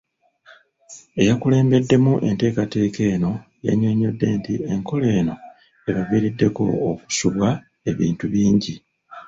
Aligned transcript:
Eyakulembeddemu 1.21 2.13
enteekateeka 2.27 3.01
eno 3.13 3.31
yannyonnyodde 3.65 4.27
nti 4.37 4.53
enkola 4.73 5.07
eno 5.19 5.35
abaviiriddeko 5.87 6.63
okusubwa 6.89 7.49
ebintu 7.89 8.25
bingi. 8.33 8.75